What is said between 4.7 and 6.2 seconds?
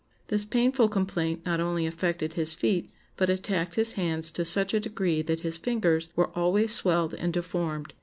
a degree that his fingers